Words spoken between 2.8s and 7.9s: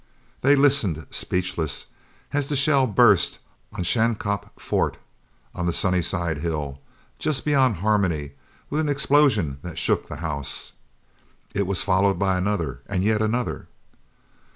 burst on Schanskop Fort, on the Sunnyside hill, just beyond